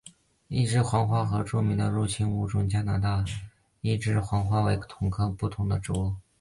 [0.47, 3.23] 一枝黄花和著名的入侵物种加拿大
[3.81, 6.15] 一枝黄花为同科不同种植物。